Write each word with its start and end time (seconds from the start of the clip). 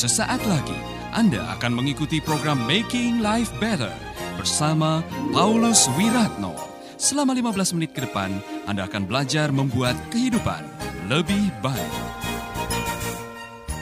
Sesaat 0.00 0.40
lagi 0.48 0.80
Anda 1.12 1.44
akan 1.60 1.76
mengikuti 1.76 2.24
program 2.24 2.56
Making 2.64 3.20
Life 3.20 3.52
Better 3.60 3.92
bersama 4.40 5.04
Paulus 5.28 5.92
Wiratno. 5.92 6.56
Selama 6.96 7.36
15 7.36 7.76
menit 7.76 7.92
ke 7.92 8.08
depan, 8.08 8.32
Anda 8.64 8.88
akan 8.88 9.04
belajar 9.04 9.52
membuat 9.52 9.92
kehidupan 10.08 10.64
lebih 11.04 11.52
baik. 11.60 11.92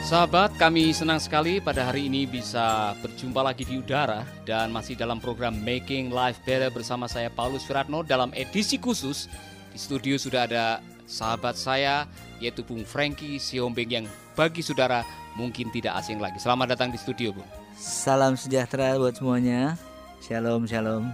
Sahabat, 0.03 0.59
kami 0.59 0.91
senang 0.91 1.23
sekali 1.23 1.63
pada 1.63 1.87
hari 1.87 2.11
ini 2.11 2.27
bisa 2.27 2.99
berjumpa 2.99 3.39
lagi 3.39 3.63
di 3.63 3.79
udara 3.79 4.27
dan 4.43 4.75
masih 4.75 4.99
dalam 4.99 5.23
program 5.23 5.55
Making 5.55 6.11
Life 6.11 6.43
Better 6.43 6.67
bersama 6.67 7.07
saya 7.07 7.31
Paulus 7.31 7.63
Wiratno 7.63 8.03
dalam 8.03 8.35
edisi 8.35 8.75
khusus. 8.75 9.31
Di 9.71 9.79
studio 9.79 10.19
sudah 10.19 10.51
ada 10.51 10.83
sahabat 11.07 11.55
saya 11.55 12.11
yaitu 12.43 12.59
Bung 12.59 12.83
Frankie 12.83 13.39
Siombing 13.39 14.03
yang 14.03 14.05
bagi 14.35 14.59
saudara 14.59 15.03
mungkin 15.35 15.69
tidak 15.69 15.99
asing 15.99 16.17
lagi. 16.17 16.39
Selamat 16.41 16.73
datang 16.77 16.89
di 16.89 16.97
studio, 16.97 17.35
Bung. 17.35 17.49
Salam 17.75 18.33
sejahtera 18.39 18.97
buat 18.97 19.17
semuanya. 19.17 19.77
Shalom, 20.19 20.65
shalom. 20.65 21.09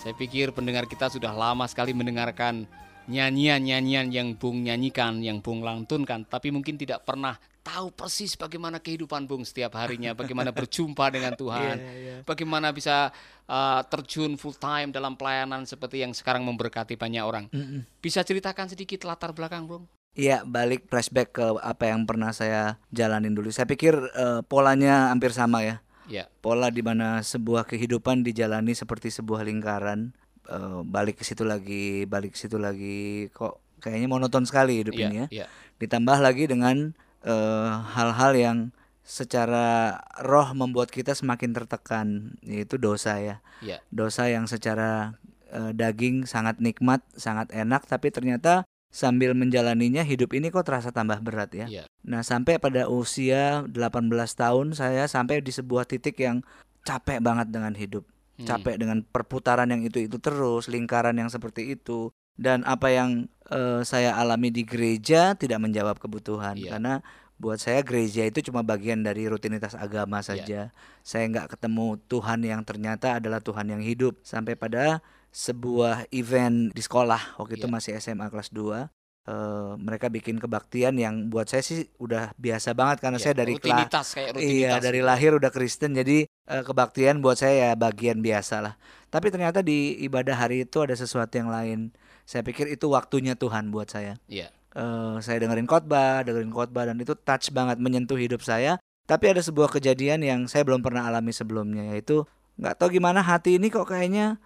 Saya 0.00 0.16
pikir 0.16 0.50
pendengar 0.56 0.88
kita 0.88 1.12
sudah 1.12 1.30
lama 1.30 1.68
sekali 1.68 1.92
mendengarkan 1.92 2.64
nyanyian-nyanyian 3.10 4.08
yang 4.08 4.28
Bung 4.38 4.62
nyanyikan, 4.64 5.20
yang 5.20 5.42
Bung 5.42 5.60
lantunkan, 5.60 6.24
tapi 6.24 6.54
mungkin 6.54 6.78
tidak 6.78 7.02
pernah 7.02 7.36
tahu 7.60 7.92
persis 7.92 8.38
bagaimana 8.38 8.80
kehidupan 8.80 9.28
Bung 9.28 9.44
setiap 9.44 9.76
harinya, 9.76 10.16
bagaimana 10.16 10.50
berjumpa 10.54 11.12
dengan 11.12 11.36
Tuhan, 11.36 11.76
yeah, 11.82 11.96
yeah. 12.00 12.20
bagaimana 12.24 12.72
bisa 12.72 13.12
uh, 13.50 13.80
terjun 13.86 14.40
full 14.40 14.56
time 14.56 14.94
dalam 14.94 15.18
pelayanan 15.18 15.68
seperti 15.68 16.00
yang 16.00 16.16
sekarang 16.16 16.46
memberkati 16.46 16.96
banyak 16.96 17.22
orang. 17.22 17.44
Mm 17.52 17.60
-mm. 17.60 17.80
Bisa 18.00 18.24
ceritakan 18.24 18.72
sedikit 18.72 19.04
latar 19.04 19.36
belakang, 19.36 19.68
Bung? 19.68 19.84
Iya, 20.18 20.42
balik 20.42 20.90
flashback 20.90 21.38
ke 21.38 21.46
apa 21.62 21.90
yang 21.90 22.04
pernah 22.04 22.34
saya 22.34 22.82
jalanin 22.90 23.32
dulu. 23.32 23.48
Saya 23.54 23.70
pikir 23.70 23.94
uh, 23.94 24.42
polanya 24.44 25.14
hampir 25.14 25.30
sama 25.30 25.62
ya. 25.62 25.76
Yeah. 26.10 26.26
Pola 26.42 26.74
di 26.74 26.82
mana 26.82 27.22
sebuah 27.22 27.70
kehidupan 27.70 28.26
dijalani 28.26 28.74
seperti 28.74 29.14
sebuah 29.14 29.46
lingkaran. 29.46 30.10
Uh, 30.50 30.82
balik 30.82 31.22
ke 31.22 31.24
situ 31.24 31.46
lagi, 31.46 32.10
balik 32.10 32.34
ke 32.34 32.38
situ 32.42 32.58
lagi. 32.58 33.30
Kok 33.30 33.78
kayaknya 33.78 34.10
monoton 34.10 34.42
sekali 34.42 34.82
hidup 34.82 34.98
yeah, 34.98 35.06
ini 35.06 35.16
ya. 35.16 35.26
Yeah. 35.30 35.48
Ditambah 35.78 36.18
lagi 36.18 36.50
dengan 36.50 36.98
Eh, 37.20 37.72
hal-hal 37.92 38.32
uh, 38.32 38.40
yang 38.40 38.58
secara 39.04 40.00
roh 40.24 40.56
membuat 40.56 40.88
kita 40.88 41.12
semakin 41.12 41.52
tertekan 41.52 42.32
yaitu 42.40 42.80
dosa 42.80 43.20
ya 43.20 43.44
yeah. 43.60 43.76
dosa 43.92 44.32
yang 44.32 44.48
secara 44.48 45.20
uh, 45.52 45.68
daging 45.76 46.24
sangat 46.24 46.56
nikmat 46.64 47.04
sangat 47.12 47.52
enak 47.52 47.84
tapi 47.84 48.08
ternyata 48.08 48.64
sambil 48.90 49.38
menjalaninya 49.38 50.02
hidup 50.02 50.34
ini 50.34 50.50
kok 50.50 50.66
terasa 50.66 50.90
tambah 50.90 51.22
berat 51.22 51.50
ya 51.54 51.66
yeah. 51.70 51.86
nah 52.02 52.26
sampai 52.26 52.58
pada 52.58 52.90
usia 52.90 53.62
18 53.70 54.10
tahun 54.10 54.74
saya 54.74 55.06
sampai 55.06 55.40
di 55.40 55.54
sebuah 55.54 55.86
titik 55.86 56.18
yang 56.18 56.42
capek 56.82 57.22
banget 57.22 57.54
dengan 57.54 57.72
hidup 57.78 58.02
hmm. 58.42 58.46
capek 58.50 58.76
dengan 58.82 59.06
perputaran 59.06 59.70
yang 59.70 59.86
itu 59.86 60.02
itu 60.02 60.18
terus 60.18 60.66
lingkaran 60.66 61.14
yang 61.14 61.30
seperti 61.30 61.78
itu 61.78 62.10
dan 62.34 62.66
apa 62.66 62.90
yang 62.90 63.30
uh, 63.52 63.86
saya 63.86 64.16
alami 64.18 64.50
di 64.50 64.66
gereja 64.66 65.38
tidak 65.38 65.62
menjawab 65.62 66.02
kebutuhan 66.02 66.58
yeah. 66.58 66.74
karena 66.74 66.94
buat 67.40 67.56
saya 67.56 67.80
gereja 67.80 68.28
itu 68.28 68.44
cuma 68.44 68.60
bagian 68.60 69.00
dari 69.00 69.24
rutinitas 69.24 69.72
agama 69.72 70.20
iya. 70.20 70.28
saja. 70.28 70.60
Yeah. 70.68 71.00
Saya 71.00 71.24
nggak 71.32 71.56
ketemu 71.56 71.96
Tuhan 72.04 72.44
yang 72.44 72.60
ternyata 72.68 73.16
adalah 73.16 73.40
Tuhan 73.40 73.72
yang 73.72 73.80
hidup 73.80 74.20
sampai 74.20 74.60
pada 74.60 75.00
sebuah 75.30 76.10
event 76.10 76.74
di 76.74 76.82
sekolah 76.82 77.38
waktu 77.38 77.54
yeah. 77.54 77.60
itu 77.62 77.66
iya. 77.70 77.74
masih 77.74 77.92
SMA 78.02 78.26
kelas 78.30 78.50
2 78.50 78.90
Uh, 79.30 79.76
mereka 79.76 80.08
bikin 80.08 80.40
kebaktian 80.40 80.96
yang 80.96 81.28
buat 81.28 81.44
saya 81.44 81.60
sih 81.60 81.84
udah 82.00 82.32
biasa 82.40 82.72
banget 82.72 83.04
karena 83.04 83.20
yeah, 83.20 83.24
saya 83.28 83.34
dari 83.36 83.52
rutinitas 83.52 84.06
kayak 84.16 84.30
rutinitas. 84.32 84.56
Iya, 84.56 84.72
dari 84.80 85.00
lahir 85.04 85.36
udah 85.36 85.52
Kristen 85.52 85.92
jadi 85.92 86.24
uh, 86.48 86.64
kebaktian 86.64 87.20
buat 87.20 87.36
saya 87.36 87.68
ya 87.68 87.70
bagian 87.76 88.24
biasa 88.24 88.64
lah. 88.64 88.74
Tapi 89.12 89.28
ternyata 89.28 89.60
di 89.60 90.00
ibadah 90.08 90.34
hari 90.34 90.64
itu 90.64 90.80
ada 90.80 90.96
sesuatu 90.96 91.36
yang 91.36 91.52
lain 91.52 91.92
saya 92.24 92.40
pikir 92.40 92.72
itu 92.72 92.88
waktunya 92.88 93.36
Tuhan 93.36 93.68
buat 93.68 93.92
saya. 93.92 94.16
Yeah. 94.24 94.48
Iya. 94.48 94.80
Uh, 94.80 95.16
saya 95.20 95.36
dengerin 95.44 95.68
khotbah, 95.68 96.24
dengerin 96.24 96.50
khotbah 96.56 96.88
dan 96.88 96.96
itu 96.96 97.12
touch 97.12 97.52
banget 97.52 97.76
menyentuh 97.76 98.16
hidup 98.16 98.40
saya. 98.40 98.80
Tapi 99.04 99.36
ada 99.36 99.44
sebuah 99.44 99.68
kejadian 99.68 100.24
yang 100.24 100.48
saya 100.48 100.64
belum 100.64 100.80
pernah 100.80 101.04
alami 101.04 101.36
sebelumnya 101.36 101.92
yaitu 101.92 102.24
nggak 102.56 102.72
tahu 102.80 102.96
gimana 102.96 103.20
hati 103.20 103.60
ini 103.60 103.68
kok 103.68 103.84
kayaknya 103.84 104.40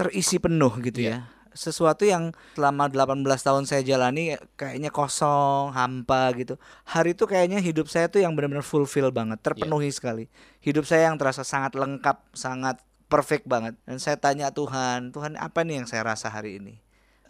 terisi 0.00 0.40
penuh 0.40 0.72
gitu 0.80 1.04
yeah. 1.04 1.28
ya 1.28 1.38
sesuatu 1.50 2.06
yang 2.06 2.30
selama 2.54 2.86
18 2.86 3.26
tahun 3.26 3.66
saya 3.66 3.82
jalani 3.82 4.38
kayaknya 4.54 4.94
kosong, 4.94 5.74
hampa 5.74 6.30
gitu. 6.38 6.54
Hari 6.86 7.18
itu 7.18 7.26
kayaknya 7.26 7.58
hidup 7.58 7.90
saya 7.90 8.06
tuh 8.06 8.22
yang 8.22 8.38
benar-benar 8.38 8.62
fulfill 8.62 9.10
banget, 9.10 9.42
terpenuhi 9.42 9.90
yeah. 9.90 9.96
sekali. 9.98 10.24
Hidup 10.62 10.86
saya 10.86 11.10
yang 11.10 11.18
terasa 11.18 11.42
sangat 11.42 11.74
lengkap, 11.74 12.22
sangat 12.38 12.78
perfect 13.10 13.50
banget. 13.50 13.74
Dan 13.82 13.98
saya 13.98 14.14
tanya 14.14 14.54
Tuhan, 14.54 15.10
Tuhan 15.10 15.34
apa 15.34 15.66
nih 15.66 15.82
yang 15.82 15.86
saya 15.90 16.06
rasa 16.06 16.30
hari 16.30 16.62
ini? 16.62 16.78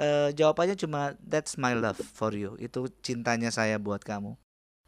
uh, 0.00 0.28
jawabannya 0.32 0.75
cuma 0.81 1.14
that's 1.20 1.60
my 1.60 1.76
love 1.76 2.00
for 2.16 2.32
you 2.32 2.56
itu 2.56 2.88
cintanya 3.04 3.52
saya 3.52 3.76
buat 3.76 4.00
kamu 4.00 4.34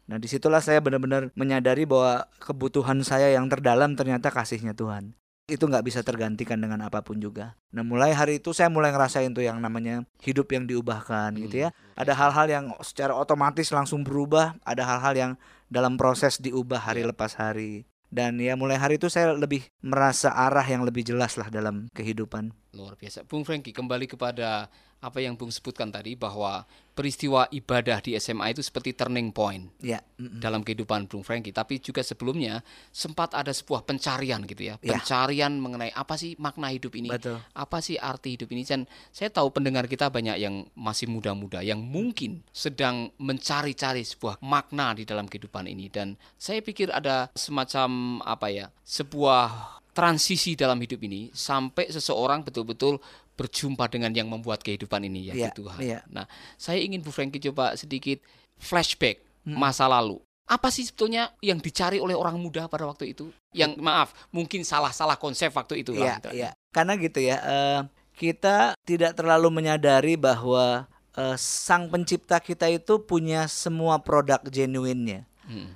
nah 0.03 0.19
di 0.19 0.27
situlah 0.27 0.59
saya 0.59 0.83
benar-benar 0.83 1.31
menyadari 1.31 1.87
bahwa 1.87 2.27
kebutuhan 2.41 2.99
saya 3.07 3.31
yang 3.31 3.47
terdalam 3.47 3.95
ternyata 3.95 4.33
kasihnya 4.33 4.75
Tuhan 4.75 5.15
itu 5.47 5.67
nggak 5.67 5.83
bisa 5.83 5.99
tergantikan 6.01 6.55
dengan 6.55 6.79
apa 6.87 7.03
pun 7.03 7.19
juga. 7.19 7.59
Nah 7.75 7.83
mulai 7.83 8.15
hari 8.15 8.39
itu 8.39 8.55
saya 8.55 8.71
mulai 8.71 8.95
ngerasain 8.95 9.31
tuh 9.35 9.43
yang 9.43 9.59
namanya 9.59 10.07
hidup 10.23 10.47
yang 10.55 10.63
diubahkan 10.63 11.35
hmm. 11.35 11.41
gitu 11.47 11.55
ya. 11.67 11.69
Ada 11.99 12.15
hal-hal 12.15 12.47
yang 12.47 12.65
secara 12.79 13.11
otomatis 13.11 13.67
langsung 13.75 14.07
berubah, 14.07 14.55
ada 14.63 14.87
hal-hal 14.87 15.13
yang 15.13 15.31
dalam 15.67 15.99
proses 15.99 16.39
diubah 16.39 16.79
hari 16.79 17.03
yeah. 17.03 17.11
lepas 17.11 17.35
hari 17.35 17.83
dan 18.13 18.37
ya 18.37 18.53
mulai 18.53 18.77
hari 18.77 19.01
itu 19.01 19.09
saya 19.09 19.33
lebih 19.33 19.65
merasa 19.81 20.29
arah 20.29 20.63
yang 20.63 20.85
lebih 20.85 21.01
jelas 21.01 21.33
lah 21.33 21.49
dalam 21.49 21.89
kehidupan. 21.97 22.53
Luar 22.73 22.97
biasa. 22.97 23.21
Bung 23.29 23.45
Franky 23.45 23.69
kembali 23.69 24.09
kepada 24.09 24.65
apa 25.03 25.19
yang 25.19 25.35
Bung 25.35 25.51
sebutkan 25.51 25.91
tadi 25.91 26.15
bahwa 26.15 26.63
peristiwa 26.95 27.43
ibadah 27.51 27.99
di 27.99 28.15
SMA 28.15 28.55
itu 28.55 28.63
seperti 28.63 28.95
turning 28.95 29.35
point 29.35 29.67
ya. 29.83 29.99
mm 29.99 30.39
-mm. 30.39 30.39
dalam 30.39 30.63
kehidupan 30.63 31.11
Bung 31.11 31.27
Franky. 31.27 31.51
Tapi 31.51 31.83
juga 31.83 31.99
sebelumnya 31.99 32.63
sempat 32.89 33.35
ada 33.35 33.51
sebuah 33.51 33.83
pencarian 33.83 34.39
gitu 34.47 34.71
ya, 34.71 34.79
ya. 34.79 34.95
pencarian 34.95 35.59
mengenai 35.59 35.91
apa 35.91 36.15
sih 36.15 36.39
makna 36.39 36.71
hidup 36.71 36.95
ini, 36.95 37.11
Betul. 37.11 37.43
apa 37.51 37.77
sih 37.83 37.99
arti 37.99 38.39
hidup 38.39 38.47
ini. 38.55 38.63
Dan 38.63 38.87
saya 39.11 39.27
tahu 39.27 39.51
pendengar 39.51 39.91
kita 39.91 40.07
banyak 40.07 40.39
yang 40.39 40.63
masih 40.73 41.11
muda-muda 41.11 41.59
yang 41.59 41.83
mungkin 41.83 42.39
sedang 42.55 43.11
mencari-cari 43.19 44.07
sebuah 44.07 44.39
makna 44.39 44.95
di 44.95 45.03
dalam 45.03 45.27
kehidupan 45.27 45.67
ini. 45.67 45.91
Dan 45.91 46.15
saya 46.39 46.63
pikir 46.63 46.89
ada 46.95 47.27
semacam 47.35 48.23
apa 48.23 48.47
ya, 48.47 48.71
sebuah 48.87 49.82
transisi 49.93 50.57
dalam 50.57 50.81
hidup 50.81 50.99
ini 51.05 51.29
sampai 51.31 51.93
seseorang 51.93 52.41
betul-betul 52.41 52.97
berjumpa 53.33 53.89
dengan 53.89 54.13
yang 54.13 54.29
membuat 54.29 54.61
kehidupan 54.61 55.05
ini 55.05 55.33
ya 55.33 55.49
yeah, 55.49 55.53
Tuhan. 55.53 55.79
Yeah. 55.81 56.01
Nah, 56.09 56.25
saya 56.57 56.81
ingin 56.81 57.01
Bu 57.01 57.09
Franky 57.09 57.41
coba 57.41 57.73
sedikit 57.77 58.21
flashback 58.57 59.21
hmm. 59.45 59.57
masa 59.57 59.89
lalu. 59.89 60.21
Apa 60.43 60.69
sih 60.69 60.83
sebetulnya 60.83 61.31
yang 61.39 61.57
dicari 61.57 62.03
oleh 62.03 62.13
orang 62.13 62.35
muda 62.35 62.67
pada 62.67 62.83
waktu 62.83 63.15
itu? 63.15 63.31
Yang 63.55 63.79
maaf, 63.79 64.11
mungkin 64.29 64.67
salah-salah 64.67 65.15
konsep 65.15 65.49
waktu 65.55 65.81
itu 65.81 65.95
Iya, 65.95 66.19
yeah, 66.19 66.33
yeah. 66.33 66.53
Karena 66.75 66.99
gitu 66.99 67.23
ya, 67.23 67.37
uh, 67.39 67.81
kita 68.13 68.75
tidak 68.83 69.15
terlalu 69.17 69.49
menyadari 69.49 70.19
bahwa 70.19 70.85
uh, 71.17 71.35
sang 71.39 71.89
pencipta 71.89 72.37
kita 72.43 72.69
itu 72.69 73.01
punya 73.01 73.47
semua 73.49 73.97
produk 74.03 74.41
genuinnya. 74.45 75.25
Hmm. 75.47 75.73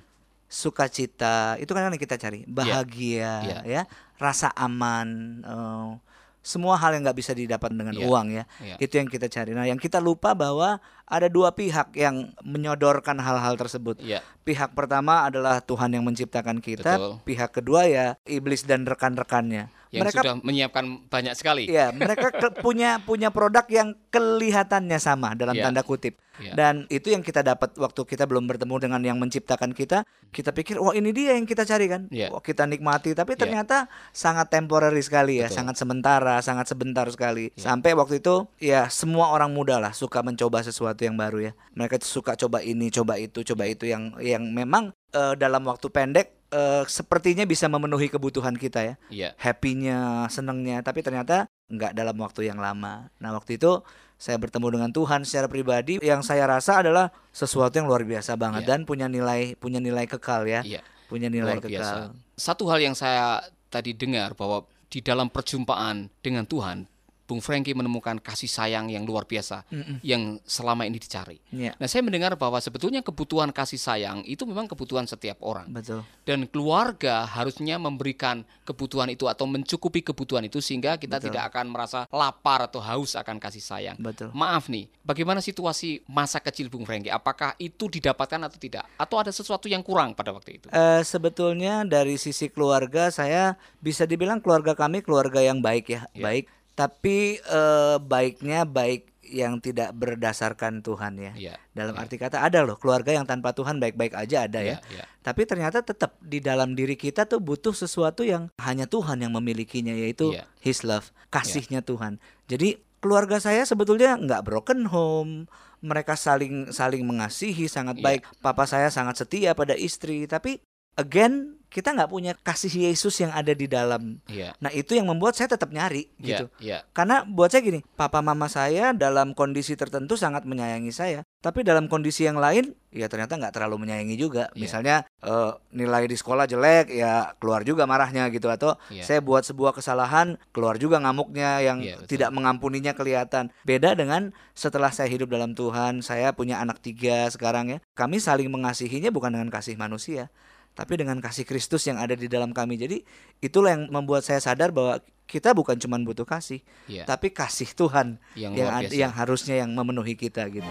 Sukacita, 0.48 1.60
itu 1.60 1.68
kan 1.76 1.92
yang 1.92 2.00
kita 2.00 2.16
cari, 2.16 2.42
iya. 2.42 2.48
bahagia, 2.48 3.32
yeah. 3.44 3.44
Yeah. 3.44 3.62
ya, 3.64 3.82
rasa 4.16 4.48
aman, 4.56 5.40
uh, 5.44 6.00
semua 6.40 6.80
hal 6.80 6.96
yang 6.96 7.04
nggak 7.04 7.20
bisa 7.20 7.36
didapat 7.36 7.68
dengan 7.76 7.92
yeah. 7.92 8.08
uang 8.08 8.26
ya. 8.32 8.44
Yeah. 8.64 8.78
Itu 8.80 8.96
yang 8.96 9.12
kita 9.12 9.28
cari. 9.28 9.52
Nah, 9.52 9.68
yang 9.68 9.76
kita 9.76 10.00
lupa 10.00 10.32
bahwa 10.32 10.80
ada 11.08 11.26
dua 11.32 11.56
pihak 11.56 11.96
yang 11.96 12.30
menyodorkan 12.44 13.16
hal-hal 13.18 13.56
tersebut. 13.56 13.98
Yeah. 14.04 14.20
Pihak 14.44 14.76
pertama 14.76 15.24
adalah 15.24 15.64
Tuhan 15.64 15.96
yang 15.96 16.04
menciptakan 16.04 16.60
kita, 16.60 16.96
Betul. 16.96 17.12
pihak 17.24 17.50
kedua 17.56 17.88
ya 17.88 18.06
iblis 18.28 18.64
dan 18.68 18.84
rekan-rekannya 18.84 19.72
yang 19.88 20.04
mereka 20.04 20.20
sudah 20.20 20.36
menyiapkan 20.44 20.84
banyak 21.08 21.34
sekali. 21.36 21.64
Ya, 21.64 21.88
mereka 21.96 22.28
ke, 22.28 22.48
punya 22.64 23.00
punya 23.00 23.32
produk 23.32 23.64
yang 23.72 23.96
kelihatannya 24.12 24.98
sama 25.00 25.32
dalam 25.32 25.56
ya. 25.56 25.64
tanda 25.68 25.80
kutip. 25.80 26.20
Ya. 26.38 26.54
Dan 26.54 26.86
itu 26.86 27.10
yang 27.10 27.24
kita 27.24 27.42
dapat 27.42 27.74
waktu 27.74 27.98
kita 28.06 28.22
belum 28.28 28.46
bertemu 28.46 28.74
dengan 28.78 29.00
yang 29.02 29.18
menciptakan 29.18 29.74
kita. 29.74 30.06
Kita 30.30 30.54
pikir, 30.54 30.78
wah 30.78 30.94
ini 30.94 31.10
dia 31.10 31.34
yang 31.34 31.48
kita 31.48 31.66
cari 31.66 31.88
kan. 31.90 32.06
Ya. 32.12 32.30
Wah 32.30 32.44
kita 32.44 32.68
nikmati, 32.68 33.16
tapi 33.16 33.34
ya. 33.34 33.38
ternyata 33.42 33.88
ya. 33.88 34.12
sangat 34.14 34.52
temporary 34.52 35.02
sekali 35.02 35.40
ya, 35.40 35.48
Betul. 35.48 35.56
sangat 35.56 35.74
sementara, 35.80 36.36
sangat 36.44 36.66
sebentar 36.68 37.08
sekali. 37.10 37.50
Ya. 37.56 37.72
Sampai 37.72 37.96
waktu 37.96 38.20
itu 38.22 38.46
ya 38.60 38.86
semua 38.92 39.32
orang 39.32 39.50
muda 39.50 39.80
lah 39.82 39.96
suka 39.96 40.20
mencoba 40.22 40.62
sesuatu 40.62 40.97
yang 41.06 41.14
baru 41.14 41.50
ya. 41.50 41.52
Mereka 41.76 42.02
suka 42.02 42.34
coba 42.34 42.64
ini, 42.64 42.90
coba 42.90 43.20
itu, 43.20 43.44
coba 43.44 43.68
itu 43.68 43.86
yang 43.86 44.16
yang 44.18 44.42
memang 44.50 44.90
uh, 45.14 45.34
dalam 45.38 45.62
waktu 45.68 45.86
pendek 45.92 46.38
uh, 46.50 46.82
sepertinya 46.88 47.44
bisa 47.44 47.68
memenuhi 47.68 48.08
kebutuhan 48.08 48.56
kita 48.56 48.80
ya. 48.82 48.94
Yeah. 49.12 49.32
Happynya, 49.38 50.26
senengnya, 50.32 50.80
tapi 50.80 51.04
ternyata 51.04 51.46
nggak 51.68 51.92
dalam 51.92 52.16
waktu 52.18 52.48
yang 52.48 52.58
lama. 52.58 53.12
Nah 53.20 53.30
waktu 53.36 53.60
itu 53.60 53.84
saya 54.18 54.34
bertemu 54.40 54.74
dengan 54.74 54.90
Tuhan 54.90 55.22
secara 55.22 55.46
pribadi 55.46 56.02
yang 56.02 56.26
saya 56.26 56.48
rasa 56.50 56.82
adalah 56.82 57.14
sesuatu 57.30 57.78
yang 57.78 57.86
luar 57.86 58.02
biasa 58.02 58.34
banget 58.34 58.66
yeah. 58.66 58.70
dan 58.74 58.82
punya 58.82 59.06
nilai 59.06 59.54
punya 59.54 59.78
nilai 59.78 60.08
kekal 60.08 60.48
ya. 60.48 60.64
Yeah. 60.64 60.82
punya 61.08 61.32
nilai 61.32 61.56
Luar 61.56 61.64
kekal. 61.64 62.12
Satu 62.36 62.68
hal 62.68 62.84
yang 62.84 62.92
saya 62.92 63.40
tadi 63.72 63.96
dengar 63.96 64.36
bahwa 64.36 64.68
di 64.88 65.00
dalam 65.04 65.28
perjumpaan 65.28 66.08
dengan 66.24 66.44
Tuhan 66.48 66.88
Bung 67.28 67.44
Franky 67.44 67.76
menemukan 67.76 68.16
kasih 68.16 68.48
sayang 68.48 68.88
yang 68.88 69.04
luar 69.04 69.28
biasa 69.28 69.68
mm 69.68 69.76
-mm. 69.76 69.96
yang 70.00 70.40
selama 70.48 70.88
ini 70.88 70.96
dicari. 70.96 71.36
Yeah. 71.52 71.76
Nah, 71.76 71.84
saya 71.84 72.00
mendengar 72.00 72.32
bahwa 72.40 72.56
sebetulnya 72.56 73.04
kebutuhan 73.04 73.52
kasih 73.52 73.76
sayang 73.76 74.24
itu 74.24 74.48
memang 74.48 74.64
kebutuhan 74.64 75.04
setiap 75.04 75.44
orang. 75.44 75.68
Betul. 75.68 76.08
Dan 76.24 76.48
keluarga 76.48 77.28
harusnya 77.28 77.76
memberikan 77.76 78.48
kebutuhan 78.64 79.12
itu 79.12 79.28
atau 79.28 79.44
mencukupi 79.44 80.00
kebutuhan 80.00 80.48
itu 80.48 80.64
sehingga 80.64 80.96
kita 80.96 81.20
Betul. 81.20 81.28
tidak 81.28 81.52
akan 81.52 81.68
merasa 81.68 82.08
lapar 82.08 82.64
atau 82.64 82.80
haus 82.80 83.12
akan 83.12 83.36
kasih 83.36 83.60
sayang. 83.60 83.96
Betul. 84.00 84.32
Maaf 84.32 84.72
nih, 84.72 84.88
bagaimana 85.04 85.44
situasi 85.44 86.00
masa 86.08 86.40
kecil 86.40 86.72
Bung 86.72 86.88
Franky? 86.88 87.12
Apakah 87.12 87.52
itu 87.60 87.92
didapatkan 87.92 88.40
atau 88.48 88.56
tidak? 88.56 88.88
Atau 88.96 89.20
ada 89.20 89.28
sesuatu 89.28 89.68
yang 89.68 89.84
kurang 89.84 90.16
pada 90.16 90.32
waktu 90.32 90.64
itu? 90.64 90.72
Uh, 90.72 91.04
sebetulnya 91.04 91.84
dari 91.84 92.16
sisi 92.16 92.48
keluarga 92.48 93.12
saya 93.12 93.60
bisa 93.84 94.08
dibilang 94.08 94.40
keluarga 94.40 94.72
kami 94.72 95.04
keluarga 95.04 95.44
yang 95.44 95.60
baik 95.60 95.92
ya, 95.92 96.08
yeah. 96.16 96.24
baik 96.24 96.48
tapi 96.78 97.42
uh, 97.50 97.98
baiknya 97.98 98.62
baik 98.62 99.18
yang 99.28 99.58
tidak 99.58 99.90
berdasarkan 99.98 100.80
Tuhan 100.80 101.18
ya. 101.18 101.32
ya 101.34 101.54
dalam 101.74 101.98
ya. 101.98 102.06
arti 102.06 102.16
kata 102.16 102.38
ada 102.40 102.62
loh 102.64 102.78
keluarga 102.78 103.10
yang 103.10 103.26
tanpa 103.26 103.50
Tuhan 103.50 103.82
baik-baik 103.82 104.14
aja 104.14 104.46
ada 104.46 104.62
ya. 104.62 104.78
ya. 104.88 105.02
ya. 105.02 105.04
Tapi 105.26 105.42
ternyata 105.44 105.82
tetap 105.82 106.16
di 106.22 106.38
dalam 106.38 106.78
diri 106.78 106.94
kita 106.94 107.26
tuh 107.26 107.42
butuh 107.42 107.74
sesuatu 107.74 108.22
yang 108.22 108.48
hanya 108.62 108.86
Tuhan 108.86 109.20
yang 109.20 109.34
memilikinya 109.34 109.92
yaitu 109.92 110.38
ya. 110.38 110.46
His 110.62 110.86
love, 110.86 111.10
kasihnya 111.34 111.82
ya. 111.82 111.88
Tuhan. 111.90 112.22
Jadi 112.46 112.80
keluarga 113.02 113.42
saya 113.42 113.66
sebetulnya 113.66 114.14
nggak 114.14 114.46
broken 114.46 114.86
home. 114.86 115.50
Mereka 115.78 116.18
saling 116.18 116.74
saling 116.74 117.06
mengasihi 117.06 117.70
sangat 117.70 118.02
baik. 118.02 118.26
Papa 118.42 118.66
saya 118.66 118.90
sangat 118.90 119.18
setia 119.18 119.54
pada 119.54 119.78
istri. 119.78 120.26
Tapi 120.26 120.58
again 120.98 121.58
kita 121.68 121.92
nggak 121.92 122.08
punya 122.08 122.32
kasih 122.32 122.88
Yesus 122.88 123.20
yang 123.20 123.28
ada 123.28 123.52
di 123.52 123.68
dalam. 123.68 124.24
Yeah. 124.24 124.56
Nah 124.56 124.72
itu 124.72 124.96
yang 124.96 125.04
membuat 125.04 125.36
saya 125.36 125.52
tetap 125.52 125.68
nyari 125.68 126.08
yeah, 126.16 126.24
gitu. 126.24 126.44
Yeah. 126.64 126.80
Karena 126.96 127.28
buat 127.28 127.52
saya 127.52 127.60
gini, 127.60 127.84
papa 127.92 128.24
mama 128.24 128.48
saya 128.48 128.96
dalam 128.96 129.36
kondisi 129.36 129.76
tertentu 129.76 130.16
sangat 130.16 130.48
menyayangi 130.48 130.88
saya, 130.88 131.28
tapi 131.44 131.60
dalam 131.60 131.84
kondisi 131.92 132.24
yang 132.24 132.40
lain 132.40 132.72
ya 132.88 133.04
ternyata 133.12 133.36
nggak 133.36 133.52
terlalu 133.52 133.84
menyayangi 133.84 134.16
juga. 134.16 134.48
Yeah. 134.56 134.64
Misalnya 134.64 134.96
uh, 135.20 135.60
nilai 135.76 136.08
di 136.08 136.16
sekolah 136.16 136.48
jelek, 136.48 136.88
ya 136.88 137.36
keluar 137.36 137.60
juga 137.68 137.84
marahnya 137.84 138.32
gitu. 138.32 138.48
Atau 138.48 138.80
yeah. 138.88 139.04
saya 139.04 139.20
buat 139.20 139.44
sebuah 139.44 139.76
kesalahan, 139.76 140.40
keluar 140.56 140.80
juga 140.80 140.96
ngamuknya 141.04 141.60
yang 141.60 141.84
yeah, 141.84 142.00
tidak 142.08 142.32
mengampuninya 142.32 142.96
kelihatan. 142.96 143.52
Beda 143.68 143.92
dengan 143.92 144.32
setelah 144.56 144.88
saya 144.88 145.12
hidup 145.12 145.28
dalam 145.28 145.52
Tuhan, 145.52 146.00
saya 146.00 146.32
punya 146.32 146.64
anak 146.64 146.80
tiga 146.80 147.28
sekarang 147.28 147.76
ya. 147.76 147.78
Kami 147.92 148.16
saling 148.24 148.48
mengasihinya 148.48 149.12
bukan 149.12 149.36
dengan 149.36 149.52
kasih 149.52 149.76
manusia 149.76 150.32
tapi 150.78 150.94
dengan 150.94 151.18
kasih 151.18 151.42
Kristus 151.42 151.90
yang 151.90 151.98
ada 151.98 152.14
di 152.14 152.30
dalam 152.30 152.54
kami. 152.54 152.78
Jadi 152.78 153.02
itulah 153.42 153.74
yang 153.74 153.90
membuat 153.90 154.22
saya 154.22 154.38
sadar 154.38 154.70
bahwa 154.70 155.02
kita 155.26 155.50
bukan 155.50 155.74
cuma 155.74 155.98
butuh 155.98 156.22
kasih, 156.22 156.62
yeah. 156.86 157.02
tapi 157.02 157.34
kasih 157.34 157.66
Tuhan 157.74 158.22
yang 158.38 158.54
yang, 158.54 158.86
yang 158.94 159.12
harusnya 159.12 159.58
yang 159.58 159.74
memenuhi 159.74 160.14
kita 160.14 160.46
gitu. 160.46 160.70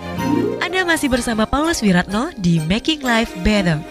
Anda 0.63 0.87
masih 0.87 1.11
bersama 1.11 1.43
Paulus 1.43 1.83
Wiratno 1.83 2.31
di 2.39 2.63
Making 2.63 3.03
Life 3.03 3.35
Better. 3.43 3.83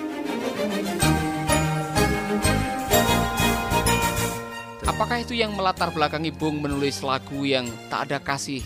Apakah 4.88 5.20
itu 5.20 5.36
yang 5.36 5.52
melatar 5.52 5.92
belakangi 5.92 6.32
Bung 6.32 6.64
menulis 6.64 7.04
lagu 7.04 7.44
yang 7.44 7.69
tak 7.92 8.08
ada 8.08 8.16
kasih 8.16 8.64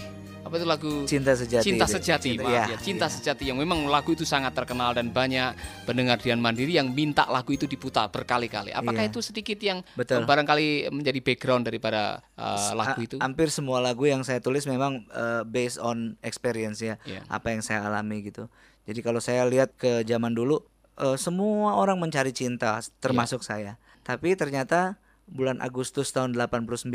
apa 0.51 0.59
itu 0.59 0.67
lagu 0.67 0.93
Cinta 1.07 1.33
Sejati. 1.39 1.63
Cinta 1.63 1.87
Sejati, 1.87 2.35
Cinta, 2.35 2.43
maaf 2.43 2.51
ya, 2.51 2.65
ya. 2.75 2.79
Cinta 2.83 3.07
ya. 3.07 3.15
Sejati 3.15 3.47
yang 3.47 3.55
memang 3.63 3.87
lagu 3.87 4.11
itu 4.11 4.27
sangat 4.27 4.51
terkenal 4.51 4.91
dan 4.91 5.15
banyak 5.15 5.55
pendengar 5.87 6.19
Dian 6.19 6.43
Mandiri 6.43 6.75
yang 6.75 6.91
minta 6.91 7.23
lagu 7.31 7.55
itu 7.55 7.71
diputar 7.71 8.11
berkali-kali. 8.11 8.75
Apakah 8.75 9.07
ya. 9.07 9.15
itu 9.15 9.23
sedikit 9.23 9.63
yang 9.63 9.87
Betul. 9.95 10.27
barangkali 10.27 10.91
menjadi 10.91 11.23
background 11.23 11.71
daripada 11.71 12.19
uh, 12.35 12.75
lagu 12.75 12.99
itu? 13.07 13.23
Hampir 13.23 13.55
semua 13.55 13.79
lagu 13.79 14.03
yang 14.11 14.27
saya 14.27 14.43
tulis 14.43 14.67
memang 14.67 15.07
uh, 15.15 15.47
based 15.47 15.79
on 15.79 16.19
experience 16.27 16.83
ya, 16.83 16.99
ya, 17.07 17.23
apa 17.31 17.55
yang 17.55 17.63
saya 17.63 17.87
alami 17.87 18.27
gitu. 18.27 18.51
Jadi 18.91 19.07
kalau 19.07 19.23
saya 19.23 19.47
lihat 19.47 19.79
ke 19.79 20.03
zaman 20.03 20.35
dulu 20.35 20.67
uh, 20.99 21.15
semua 21.15 21.79
orang 21.79 22.03
mencari 22.03 22.35
cinta 22.35 22.83
termasuk 22.99 23.47
ya. 23.47 23.47
saya. 23.47 23.73
Tapi 24.03 24.35
ternyata 24.35 24.99
bulan 25.31 25.63
Agustus 25.63 26.11
tahun 26.11 26.35
89 26.35 26.91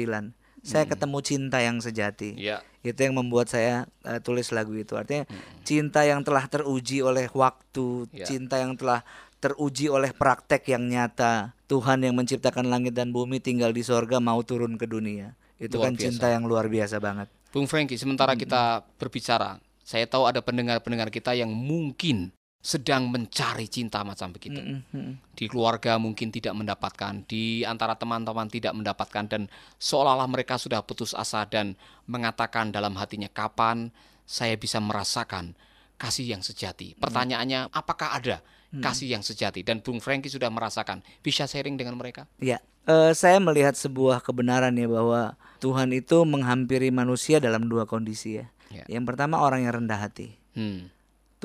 saya 0.65 0.89
hmm. 0.89 0.91
ketemu 0.97 1.17
cinta 1.21 1.57
yang 1.61 1.77
sejati. 1.77 2.33
Ya. 2.41 2.65
Itu 2.81 2.97
yang 3.05 3.13
membuat 3.21 3.53
saya 3.53 3.85
uh, 4.01 4.17
tulis 4.17 4.49
lagu 4.49 4.73
itu. 4.73 4.97
Artinya 4.97 5.29
hmm. 5.29 5.61
cinta 5.61 6.01
yang 6.01 6.25
telah 6.25 6.49
teruji 6.49 7.05
oleh 7.05 7.29
waktu, 7.29 8.09
ya. 8.09 8.25
cinta 8.25 8.57
yang 8.57 8.73
telah 8.73 9.05
teruji 9.37 9.93
oleh 9.93 10.09
praktek 10.09 10.73
yang 10.73 10.89
nyata. 10.89 11.53
Tuhan 11.69 12.01
yang 12.01 12.17
menciptakan 12.17 12.65
langit 12.65 12.97
dan 12.97 13.13
bumi 13.13 13.37
tinggal 13.37 13.69
di 13.69 13.85
sorga 13.85 14.17
mau 14.17 14.41
turun 14.41 14.73
ke 14.81 14.89
dunia. 14.89 15.37
Itu 15.61 15.77
luar 15.77 15.89
kan 15.89 15.93
biasa. 15.93 16.03
cinta 16.09 16.27
yang 16.33 16.43
luar 16.49 16.65
biasa 16.65 16.97
banget. 16.97 17.29
Bung 17.53 17.69
Franky, 17.69 17.95
sementara 17.95 18.33
hmm. 18.33 18.41
kita 18.41 18.61
berbicara, 18.97 19.61
saya 19.85 20.09
tahu 20.09 20.25
ada 20.25 20.41
pendengar-pendengar 20.41 21.13
kita 21.13 21.37
yang 21.37 21.53
mungkin 21.53 22.33
sedang 22.65 23.13
mencari 23.13 23.69
cinta 23.69 24.01
macam 24.01 24.33
begitu. 24.33 24.57
Mm 24.57 24.81
-hmm. 24.89 25.09
Di 25.37 25.45
keluarga 25.45 26.01
mungkin 26.01 26.33
tidak 26.33 26.57
mendapatkan, 26.57 27.21
di 27.29 27.61
antara 27.61 27.93
teman-teman 27.93 28.49
tidak 28.49 28.73
mendapatkan 28.73 29.29
dan 29.29 29.45
seolah-olah 29.77 30.25
mereka 30.25 30.57
sudah 30.57 30.81
putus 30.81 31.13
asa 31.13 31.45
dan 31.45 31.77
mengatakan 32.09 32.73
dalam 32.73 32.97
hatinya 32.97 33.29
kapan 33.29 33.93
saya 34.25 34.57
bisa 34.57 34.81
merasakan 34.81 35.53
kasih 36.01 36.25
yang 36.25 36.41
sejati. 36.41 36.97
Pertanyaannya 36.97 37.69
apakah 37.69 38.17
ada 38.17 38.41
kasih 38.81 39.13
yang 39.13 39.21
sejati 39.21 39.61
dan 39.61 39.85
Bung 39.85 40.01
Franky 40.01 40.33
sudah 40.33 40.49
merasakan. 40.49 41.05
Bisa 41.21 41.45
sharing 41.45 41.77
dengan 41.77 41.93
mereka? 42.01 42.25
Ya. 42.41 42.59
Uh, 42.89 43.13
saya 43.13 43.37
melihat 43.41 43.77
sebuah 43.77 44.25
kebenaran 44.25 44.73
ya 44.73 44.89
bahwa 44.89 45.37
Tuhan 45.61 45.93
itu 45.93 46.21
menghampiri 46.25 46.89
manusia 46.89 47.37
dalam 47.37 47.69
dua 47.69 47.85
kondisi 47.85 48.41
ya. 48.41 48.45
ya. 48.73 48.83
Yang 48.89 49.13
pertama 49.13 49.37
orang 49.41 49.69
yang 49.69 49.85
rendah 49.85 50.01
hati. 50.01 50.33
Hmm 50.57 50.94